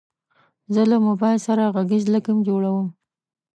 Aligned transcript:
زه 0.73 0.81
له 0.91 0.97
موبایل 1.07 1.39
سره 1.47 1.63
غږیز 1.75 2.03
لیک 2.13 2.25
جوړوم. 2.47 2.87